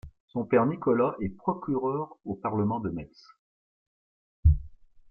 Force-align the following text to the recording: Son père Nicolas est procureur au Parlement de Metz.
Son 0.29 0.45
père 0.45 0.65
Nicolas 0.65 1.15
est 1.21 1.29
procureur 1.29 2.17
au 2.25 2.33
Parlement 2.33 2.79
de 2.79 2.89
Metz. 2.89 3.23